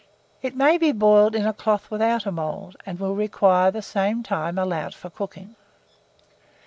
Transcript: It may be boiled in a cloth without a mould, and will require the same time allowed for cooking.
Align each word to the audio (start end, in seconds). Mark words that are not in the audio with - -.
It 0.41 0.55
may 0.55 0.79
be 0.79 0.91
boiled 0.93 1.35
in 1.35 1.45
a 1.45 1.53
cloth 1.53 1.91
without 1.91 2.25
a 2.25 2.31
mould, 2.31 2.75
and 2.87 2.99
will 2.99 3.13
require 3.13 3.69
the 3.69 3.83
same 3.83 4.23
time 4.23 4.57
allowed 4.57 4.95
for 4.95 5.11
cooking. 5.11 5.55